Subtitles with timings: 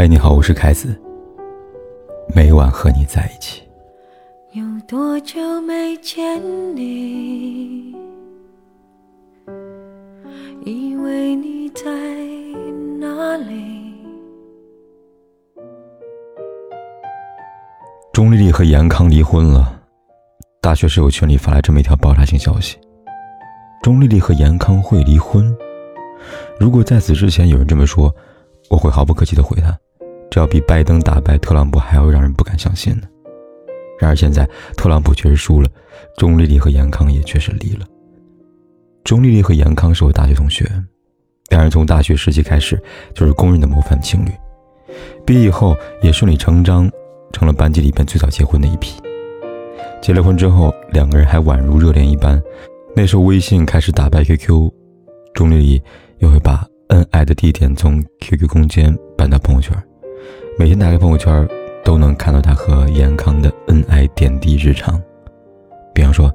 [0.00, 0.96] 嗨，你好，我是凯子。
[2.32, 3.64] 每晚和你在一起。
[4.52, 6.40] 有多久没见
[6.76, 7.96] 你？
[10.64, 11.82] 以为你在
[13.00, 13.92] 哪里？
[18.12, 19.82] 钟丽丽和严康离婚了。
[20.60, 22.78] 大学室友群里发来这么一条爆炸性消息：
[23.82, 25.52] 钟丽丽和严康会离婚。
[26.60, 28.14] 如果在此之前有人这么说，
[28.70, 29.76] 我会毫不客气的回他，
[30.30, 33.02] 这要比拜登打败特朗普还要让人不敢相信呢。
[33.98, 35.68] 然而现在特朗普确实输了，
[36.16, 37.86] 钟丽丽和严康也确实离了。
[39.04, 40.64] 钟丽丽和严康是我大学同学，
[41.48, 42.80] 两人从大学时期开始
[43.14, 44.30] 就是公认的模范情侣，
[45.26, 46.90] 毕业以后也顺理成章
[47.32, 49.00] 成了班级里边最早结婚的一批。
[50.00, 52.40] 结了婚之后，两个人还宛如热恋一般。
[52.94, 54.70] 那时候微信开始打败 QQ，
[55.34, 55.82] 钟丽丽
[56.18, 56.66] 又会把。
[56.88, 59.76] 恩爱的地点从 QQ 空间搬到朋友圈，
[60.58, 61.48] 每天打开朋友圈
[61.84, 65.00] 都能看到他和严康的恩爱点滴日常。
[65.94, 66.28] 比方说，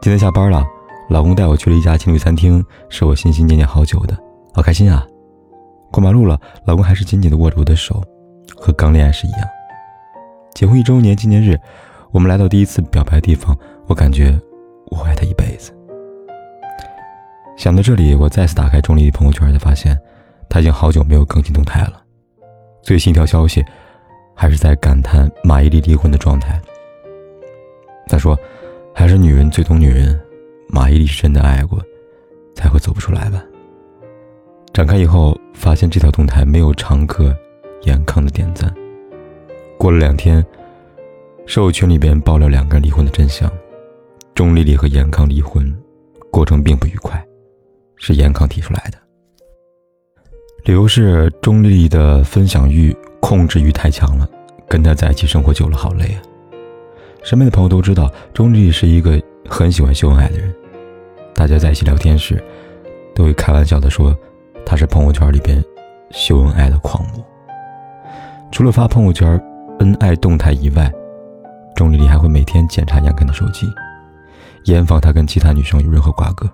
[0.00, 0.64] 今天下班了，
[1.08, 4.16] 老公带我去了一家情侣餐厅，是我心心念念好久的，
[4.54, 5.04] 好开心啊！
[5.90, 8.00] 过马路了，老公还是紧紧的握着我的手，
[8.56, 9.40] 和刚恋爱时一样。
[10.54, 11.58] 结婚一周年纪念日，
[12.12, 14.38] 我们来到第一次表白的地方，我感觉
[14.86, 15.76] 我爱他一辈子。
[17.56, 19.98] 想到这里，我再次打开钟丽丽朋友圈，才发现，
[20.48, 21.99] 她已经好久没有更新动态了。
[22.82, 23.64] 最新一条消息，
[24.34, 26.60] 还是在感叹马伊琍离婚的状态。
[28.06, 28.38] 他说
[28.94, 30.18] ：“还是女人最懂女人，
[30.68, 31.78] 马伊琍是真的爱过，
[32.54, 33.44] 才会走不出来吧。”
[34.72, 37.36] 展开以后，发现这条动态没有常客
[37.82, 38.72] 严康的点赞。
[39.78, 40.44] 过了两天，
[41.46, 43.50] 社友群里边爆料两个人离婚的真相：
[44.34, 45.72] 钟丽丽和严康离婚，
[46.30, 47.22] 过程并不愉快。
[48.02, 48.96] 是严康提出来的，
[50.64, 54.28] 理由是钟丽丽的分享欲、控制欲太强了，
[54.68, 56.20] 跟他在一起生活久了好累啊。
[57.22, 60.54] 身边的朋友都知道，钟丽丽是一个很喜欢秀恩爱的人，
[61.34, 62.42] 大家在一起聊天时，
[63.14, 64.14] 都会开玩笑的说，
[64.66, 65.64] 她是朋友圈里边
[66.10, 67.24] 秀恩爱的狂魔。
[68.52, 69.40] 除了发朋友圈
[69.78, 70.92] 恩爱动态以外，
[71.74, 73.66] 钟丽丽还会每天检查杨根的手机，
[74.64, 76.46] 严防他跟其他女生有任何瓜葛。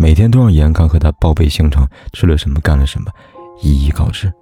[0.00, 3.12] 每天都让严康和他报备行程，吃了什么，干了什么，
[3.60, 4.32] 一一告知。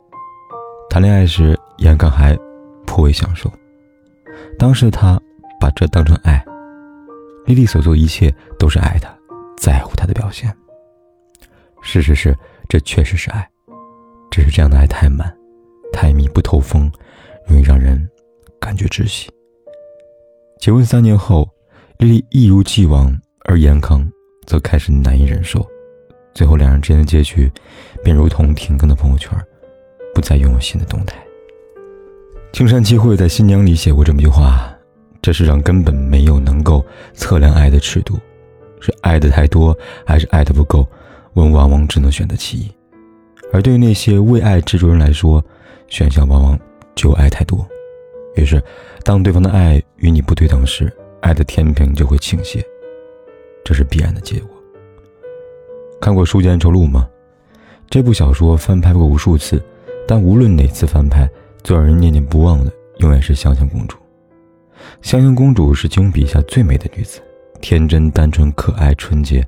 [0.88, 2.38] 谈恋爱时，严康还
[2.86, 3.52] 颇为享受。
[4.56, 5.20] 当时的他
[5.58, 6.40] 把这当成爱，
[7.44, 9.12] 丽丽所做一切都是爱他，
[9.56, 10.48] 在乎他的表现。
[11.82, 12.32] 事实是，
[12.68, 13.44] 这确实是爱，
[14.30, 15.36] 只是这样的爱太满，
[15.92, 16.88] 太密不透风，
[17.48, 18.08] 容易让人
[18.60, 19.28] 感觉窒息。
[20.60, 21.48] 结婚三年后，
[21.98, 23.12] 丽丽一如既往，
[23.44, 24.08] 而严康。
[24.48, 25.64] 则开始难以忍受，
[26.32, 27.52] 最后两人之间的结局，
[28.02, 29.30] 便如同停更的朋友圈，
[30.14, 31.18] 不再拥有新的动态。
[32.50, 34.74] 青山七惠在《新娘》里写过这么一句话
[35.20, 36.82] ：“这世上根本没有能够
[37.12, 38.18] 测量爱的尺度，
[38.80, 39.76] 是爱的太多，
[40.06, 40.88] 还是爱的不够？
[41.34, 42.72] 我们往往只能选择其一。
[43.52, 45.44] 而对于那些为爱执着人来说，
[45.88, 46.58] 选项往往
[46.94, 47.68] 就爱太多。
[48.34, 48.64] 于是，
[49.04, 52.64] 当对方的爱与你不对等时，爱的天平就会倾斜。”
[53.68, 54.48] 这是必然的结果。
[56.00, 57.06] 看过《书剑恩仇录》吗？
[57.90, 59.62] 这部小说翻拍过无数次，
[60.06, 61.28] 但无论哪次翻拍，
[61.62, 63.98] 最让人念念不忘的永远是香香公主。
[65.02, 67.20] 香香公主是金庸笔下最美的女子，
[67.60, 69.46] 天真单纯、可爱纯洁，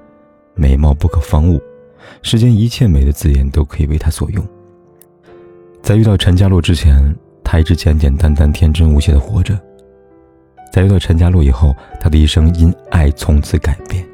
[0.55, 1.59] 美貌不可方物，
[2.21, 4.47] 世间一切美的字眼都可以为她所用。
[5.81, 6.95] 在遇到陈家洛之前，
[7.43, 9.59] 她一直简简单单、天真无邪的活着。
[10.71, 14.07] 在遇到陈家洛以后，她的一生因爱从此改变。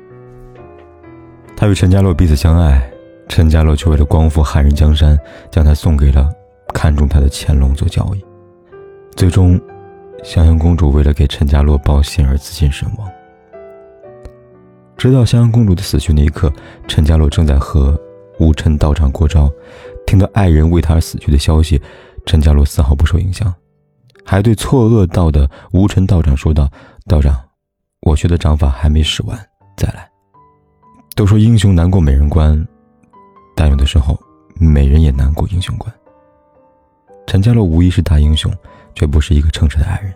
[1.56, 2.86] 他与陈家洛彼此相爱，
[3.28, 5.18] 陈家洛却为了光复汉人江山，
[5.50, 6.30] 将她送给了
[6.74, 8.22] 看中她的乾隆做交易。
[9.16, 9.58] 最终，
[10.22, 13.10] 香香公主为了给陈家洛报信而自尽身亡。
[14.98, 16.52] 直到香香公主的死去那一刻，
[16.86, 17.98] 陈家洛正在和
[18.38, 19.50] 吴尘道长过招，
[20.06, 21.80] 听到爱人为他而死去的消息，
[22.26, 23.52] 陈家洛丝毫不受影响，
[24.26, 26.68] 还对错愕道的吴尘道长说道
[27.08, 27.34] ：“道长，
[28.02, 29.38] 我学的掌法还没使完，
[29.74, 30.06] 再来。”
[31.16, 32.68] 都说英雄难过美人关，
[33.54, 34.20] 但有的时候，
[34.60, 35.90] 美人也难过英雄关。
[37.26, 38.52] 陈家洛无疑是大英雄，
[38.94, 40.12] 却不是一个称职的爱人。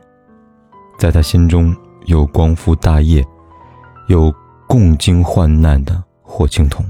[0.98, 1.74] 在他心中，
[2.04, 3.26] 有光复大业、
[4.08, 4.30] 有
[4.68, 6.84] 共经患难的霍青桐，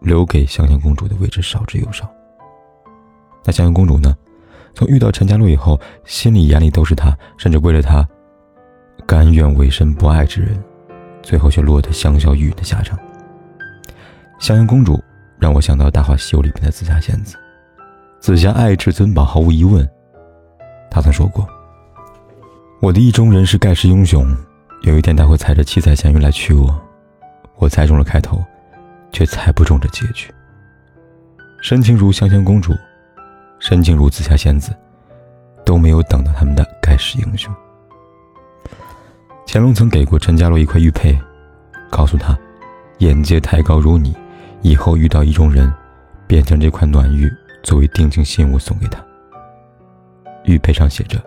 [0.00, 2.10] 留给香香公主的位置少之又少。
[3.44, 4.16] 那香香公主呢？
[4.72, 8.08] 从遇到陈家洛以后，心里眼里都是他，甚至为了他，
[9.06, 10.64] 甘愿委身不爱之人，
[11.22, 12.98] 最后却落得香消玉殒的下场。
[14.40, 14.98] 香香公主
[15.38, 17.36] 让我想到《大话西游》里面的紫霞仙子，
[18.20, 19.86] 紫霞爱至尊宝，毫无疑问。
[20.90, 21.46] 他曾说过
[22.80, 24.34] ：“我的意中人是盖世英雄，
[24.80, 26.74] 有一天他会踩着七彩祥云来娶我。”
[27.56, 28.42] 我猜中了开头，
[29.12, 30.32] 却猜不中这结局。
[31.60, 32.74] 深情如香香公主，
[33.58, 34.74] 深情如紫霞仙子，
[35.66, 37.54] 都没有等到他们的盖世英雄。
[39.46, 41.18] 乾隆曾给过陈家洛一块玉佩，
[41.90, 42.36] 告诉他
[43.00, 44.16] ：“眼界太高如你，
[44.62, 45.72] 以后遇到意中人，
[46.26, 47.30] 便将这块暖玉
[47.62, 49.04] 作为定情信物送给他。”
[50.44, 51.22] 玉佩上写着：“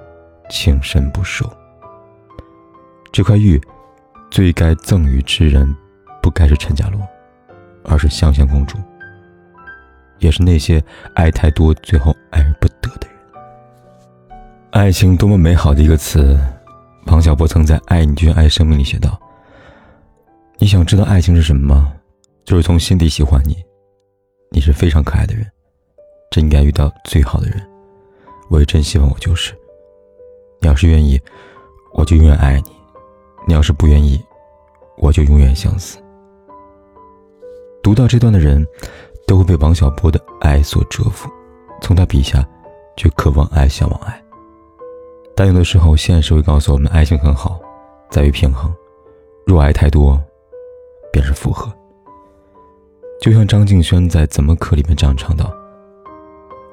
[0.50, 1.52] 情深不寿。”
[3.12, 3.62] 这块玉，
[4.32, 5.76] 最该赠予之人。
[6.22, 7.02] 不该是陈家洛，
[7.84, 8.78] 而是香香公主，
[10.20, 10.82] 也是那些
[11.16, 13.18] 爱太多最后爱而不得的人。
[14.72, 16.40] 爱情多么美好的一个词，
[17.08, 19.20] 王小波曾在《爱你就像爱生命》里写道
[20.60, 21.92] ：“你想知道爱情是什么吗？
[22.46, 23.56] 就是从心底喜欢你，
[24.52, 25.50] 你是非常可爱的人，
[26.30, 27.62] 真应该遇到最好的人。
[28.50, 29.54] 我也真希望我就是。
[30.60, 31.20] 你要是愿意，
[31.94, 32.72] 我就永远爱你；
[33.48, 34.22] 你要是不愿意，
[34.98, 35.98] 我就永远相思。”
[37.82, 38.66] 读到这段的人，
[39.28, 41.30] 都会被王小波的爱所折服，
[41.82, 42.46] 从他笔下，
[42.96, 44.22] 却渴望爱、向往爱。
[45.36, 47.60] 但有的时候，现实会告诉我们，爱情很好，
[48.10, 48.74] 在于平衡。
[49.46, 50.22] 若爱太多，
[51.12, 51.70] 便是负荷。
[53.24, 55.50] 就像张敬轩在《怎么可》里面这样唱道：“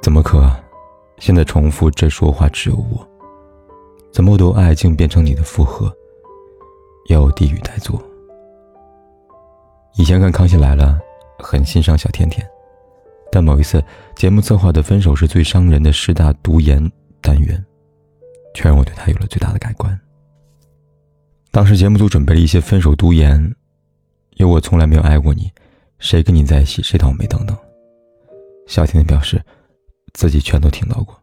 [0.03, 0.51] 怎么可？
[1.21, 3.09] 现在重复这说话只有我。
[4.11, 5.95] 怎么都爱竟变成你的负荷？
[7.07, 8.03] 要有地狱待做。”
[9.95, 10.99] 以前看《康熙来了》，
[11.45, 12.45] 很欣赏小甜甜，
[13.31, 13.81] 但某一次
[14.17, 16.85] 节目策划的“分手是最伤人的十大毒言”
[17.23, 17.65] 单元，
[18.55, 19.97] 却让我对他有了最大的改观。
[21.53, 23.55] 当时节目组准备了一些分手毒言，
[24.31, 25.49] 有“我从来没有爱过你
[26.01, 27.57] ”，“谁跟你在一起谁倒霉”等等。
[28.67, 29.41] 小甜甜表示，
[30.15, 31.17] 自己全都听到过。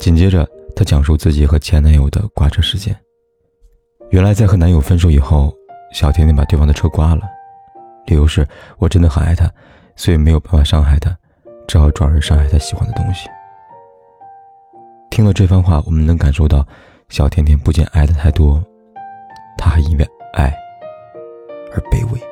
[0.00, 2.96] 紧接着，她讲述自己和前男友的刮车事件。
[4.10, 5.54] 原来，在和男友分手以后，
[5.92, 7.22] 小甜甜把对方的车刮了。
[8.06, 8.46] 理由是
[8.78, 9.52] 我真的很爱他，
[9.94, 11.14] 所以没有办法伤害他，
[11.66, 13.28] 只好转而伤害他喜欢的东西。
[15.10, 16.66] 听了这番话，我们能感受到，
[17.08, 18.64] 小甜甜不仅爱的太多，
[19.58, 20.56] 她还因为爱
[21.72, 22.27] 而卑微。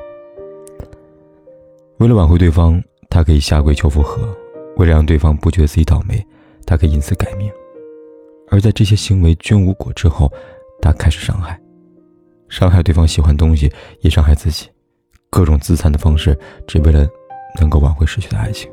[1.98, 4.26] 为了挽回对方，他可以下跪求复合；
[4.76, 6.22] 为了让对方不觉得自己倒霉，
[6.66, 7.50] 他可以因此改命。
[8.50, 10.30] 而在这些行为均无果之后，
[10.82, 11.58] 他开始伤害，
[12.48, 14.68] 伤害对方喜欢东西，也伤害自己。
[15.30, 17.06] 各种自残的方式，只为了
[17.58, 18.70] 能够挽回失去的爱情。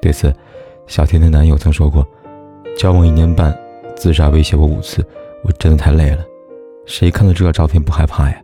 [0.00, 0.34] 对此，
[0.86, 2.06] 小甜甜男友曾说过
[2.78, 3.56] ：“交往一年半，
[3.94, 5.06] 自杀威胁我五次，
[5.44, 6.24] 我真的太累了。
[6.86, 8.42] 谁看到这个照片不害怕呀？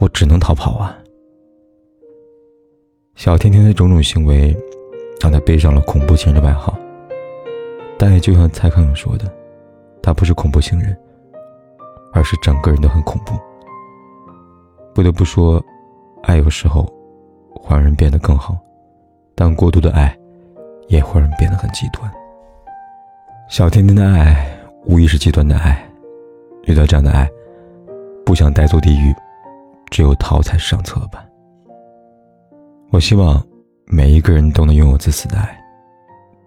[0.00, 0.98] 我只能逃跑啊！”
[3.20, 4.56] 小甜甜的种种行为，
[5.20, 6.74] 让他背上了“恐怖情人”的外号。
[7.98, 9.30] 但也就像蔡康永说的，
[10.02, 10.96] 他不是恐怖情人，
[12.14, 13.34] 而是整个人都很恐怖。
[14.94, 15.62] 不得不说。
[16.22, 16.84] 爱有时候
[17.50, 18.56] 会让人变得更好，
[19.34, 20.16] 但过度的爱
[20.88, 22.10] 也会让人变得很极端。
[23.50, 24.50] 小甜甜的爱
[24.86, 25.86] 无疑是极端的爱，
[26.64, 27.28] 遇到这样的爱，
[28.24, 29.14] 不想带走地狱，
[29.90, 31.22] 只有逃才是上策吧。
[32.90, 33.40] 我希望
[33.86, 35.56] 每一个人都能拥有自私的爱，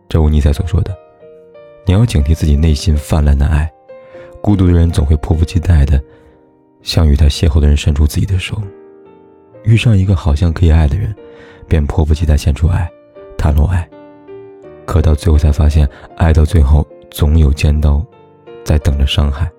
[0.09, 0.93] 正如尼采所说的
[1.87, 3.71] ：“你要警惕自己内心泛滥的爱，
[4.41, 6.01] 孤独的人总会迫不及待的
[6.81, 8.61] 向与他邂逅的人伸出自己的手。”
[9.63, 11.15] 遇上一个好像可以爱的人，
[11.65, 12.91] 便迫不及待献出爱，
[13.37, 13.89] 袒露爱。
[14.85, 18.05] 可到最后才发现，爱到最后总有尖刀，
[18.65, 19.49] 在等着伤害。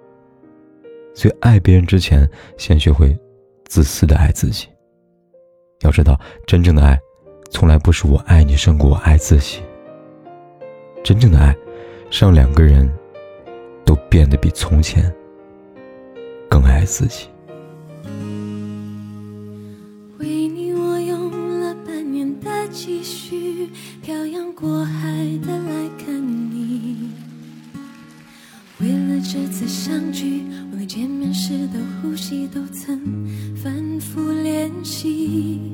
[1.14, 3.18] 所以爱别人之前，先学会
[3.64, 4.68] 自私的爱自己。
[5.84, 6.98] 要知道，真正的爱，
[7.50, 9.60] 从来不是我爱你胜过我爱自己。
[11.04, 11.54] 真正的爱，
[12.10, 12.90] 是让两个人，
[13.84, 15.14] 都变得比从前，
[16.48, 17.28] 更爱自己。
[24.56, 25.12] 过海
[25.42, 26.14] 的来看
[26.50, 27.10] 你，
[28.80, 33.26] 为了这次相聚，我连见面时的呼吸，都曾
[33.56, 35.73] 反复练习。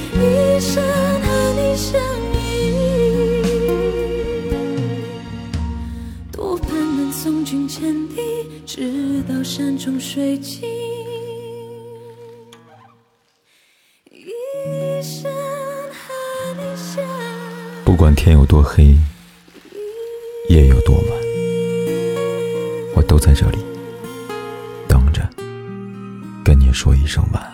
[0.21, 0.83] 一生
[1.21, 1.99] 和你相
[2.35, 2.37] 依。
[6.31, 10.61] 多盼能送君千里，直到山穷水尽，
[14.11, 16.13] 一生和
[16.55, 17.03] 你相。
[17.83, 18.95] 不管天有多黑，
[20.49, 21.05] 夜有多晚，
[22.95, 23.57] 我都在这里
[24.87, 25.27] 等着，
[26.45, 27.50] 跟你说一声晚安。